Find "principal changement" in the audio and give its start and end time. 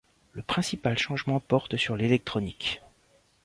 0.41-1.39